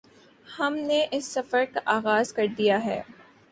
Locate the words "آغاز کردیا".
1.85-2.83